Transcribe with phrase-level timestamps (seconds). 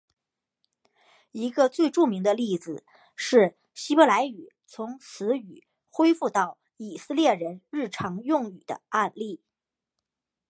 [1.31, 2.83] 一个最著名的例子
[3.15, 9.43] 是希伯来语从死语恢复到以色列人日常用语的案例。